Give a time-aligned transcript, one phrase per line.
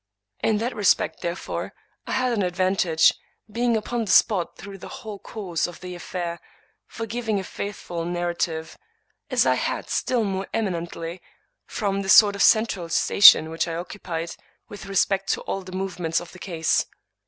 [0.39, 1.75] In that respect, therefore,
[2.07, 3.13] I had an advantage,
[3.51, 6.39] being upon the spot through the whole course of the affair,
[6.87, 8.79] for giving a faithful narrative;
[9.29, 11.21] as I had still more eminently,
[11.67, 14.33] from the sort of central station which I occupied,
[14.67, 16.87] with respect to all the movements of the case.